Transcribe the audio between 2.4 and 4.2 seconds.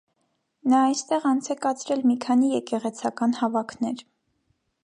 եկեղեցական հավաքներ։